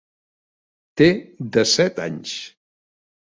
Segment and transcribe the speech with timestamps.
[1.01, 1.09] Té
[1.57, 2.35] desset anys.